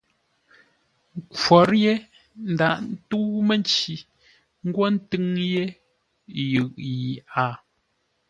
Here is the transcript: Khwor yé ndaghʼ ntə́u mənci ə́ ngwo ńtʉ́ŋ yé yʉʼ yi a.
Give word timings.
Khwor 1.39 1.69
yé 1.83 1.93
ndaghʼ 2.51 2.77
ntə́u 2.91 3.29
mənci 3.47 3.93
ə́ 4.03 4.07
ngwo 4.67 4.85
ńtʉ́ŋ 4.95 5.27
yé 5.53 5.63
yʉʼ 6.51 6.69
yi 6.91 7.05
a. 7.43 7.45